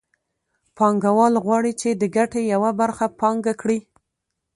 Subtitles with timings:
[0.77, 3.79] پانګوال غواړي چې د ګټې یوه برخه پانګه کړي